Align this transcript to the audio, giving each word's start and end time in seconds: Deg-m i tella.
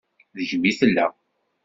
Deg-m 0.35 0.63
i 0.71 0.73
tella. 0.79 1.05